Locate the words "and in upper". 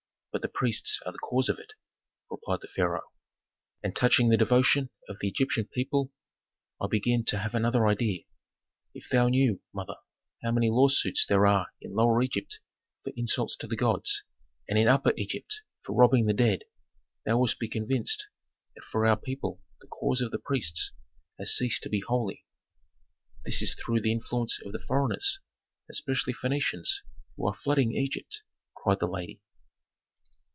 14.69-15.11